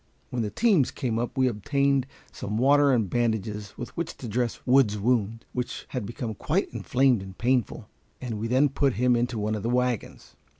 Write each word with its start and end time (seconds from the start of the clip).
When 0.31 0.41
the 0.41 0.49
teams 0.49 0.89
came 0.89 1.19
up 1.19 1.37
we 1.37 1.47
obtained 1.47 2.07
some 2.31 2.57
water 2.57 2.91
and 2.91 3.07
bandages 3.07 3.75
with 3.77 3.95
which 3.95 4.17
to 4.17 4.27
dress 4.27 4.59
Wood's 4.65 4.97
wound, 4.97 5.45
which 5.53 5.85
had 5.89 6.07
become 6.07 6.33
quite 6.33 6.73
inflamed 6.73 7.21
and 7.21 7.37
painful, 7.37 7.87
and 8.19 8.39
we 8.39 8.47
then 8.47 8.69
put 8.69 8.93
him 8.93 9.15
into 9.15 9.37
one 9.37 9.53
of 9.53 9.61
the 9.61 9.69
wagons. 9.69 10.35